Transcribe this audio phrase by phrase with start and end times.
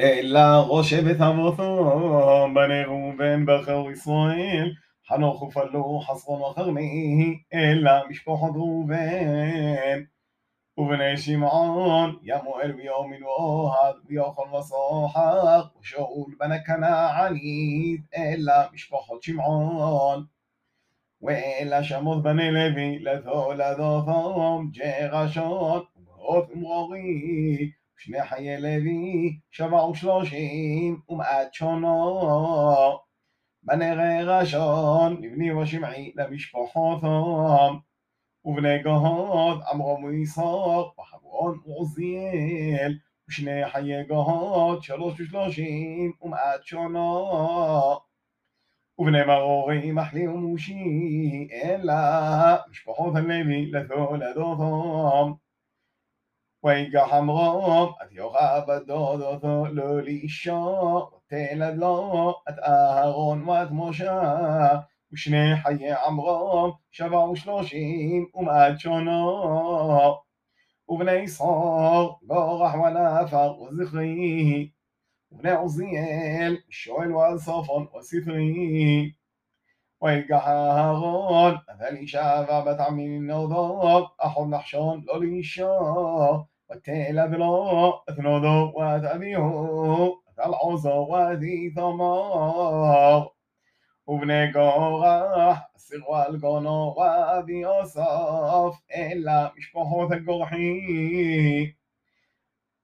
[0.00, 4.72] אלא ראש שבט אבותו, בני ראובן בחרו ישראל,
[5.08, 10.00] חנוך ופלו חסרון וכרמי, אלא משפחת ראובן.
[10.78, 20.24] ובני שמעון, ימואל ויומין ואוהד, ויוכל וסוחר, ושאול בן הכנענית, אלא משפחת שמעון.
[21.22, 25.82] ואלה שמות בני לוי, לתו לדו תום, ג'רשון,
[26.18, 27.81] ומאות ומרורית.
[28.04, 32.20] שליח הילוי שבר ושלושים ומעט שונו.
[33.62, 37.74] בנרי ראשון לבני ושמעי למשפחותם.
[38.44, 42.98] ובני גהוד עמרם ויסור וחברון ועוזיאל
[43.28, 47.98] ושני חיי גהוד שלוש ושלושים ומעט שונו.
[48.98, 51.94] ובני מרורי מחלי ומושי אלא
[52.70, 55.41] משפחות הלוי לתולדותם.
[56.64, 64.22] ويجا حمرو أتيوخا بدودו לא לאישו, ותלד לו את אהרון ואת משה,
[65.12, 70.16] ושני חיי עמרום שבעו שלושים ומעט שונו.
[70.88, 74.68] ובני ישחור גורח ונפר וזכרי,
[75.32, 79.12] ובני עוזיאל שואל וסופון וספרי.
[80.04, 91.06] ويلقح هارون أفل إشافة بتعمل النوضات أحب نحشون لولي الشاه وكيل أدلو أثنودو وتأبيهو كالعوزو
[91.10, 93.30] وذي ثمار
[94.06, 101.76] وبني قرح سروا القنو وأبي أصف إلا مشبحو ثقرحي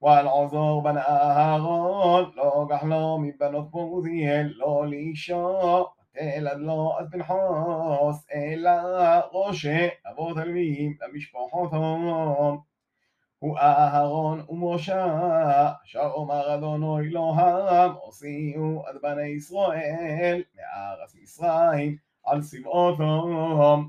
[0.00, 5.86] والعذر بنى أهارون לא גחלו מבנות פורזיאל לא לאישו
[6.20, 8.76] אלעד לא עד פנחוס אלא
[9.32, 12.58] ראשי אבות הלוויים למשפחות הון
[13.40, 23.86] הוא אהרון ומשה, אשר אומר אדוני אלוהם, הוציאו עד בני ישראל מארץ מצרים על צבאותם.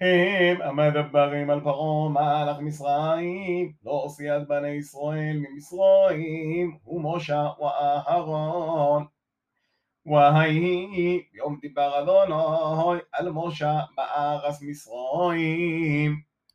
[0.00, 9.04] הם המדברים על פרעה מלך מצרים, לא הוציא עד בני ישראל ממצרים, ומשה ואהרון.
[10.06, 16.31] ויהי יום דיבר אדוני על משה בארץ מצרים.